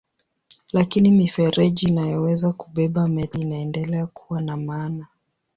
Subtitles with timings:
[0.73, 5.07] Lakini mifereji inayoweza kubeba meli inaendelea kuwa na maana.